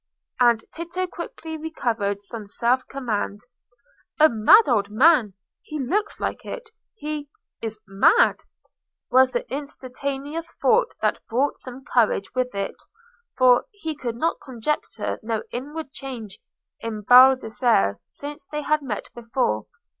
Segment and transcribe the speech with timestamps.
[0.39, 3.41] And Tito quickly recovered some self command.
[4.19, 7.29] "A mad old man—he looks like it—he
[7.61, 8.39] is mad!"
[9.11, 12.81] was the instantaneous thought that brought some courage with it;
[13.37, 16.39] for he could conjecture no inward change
[16.79, 19.67] in Baldassarre since they had met before.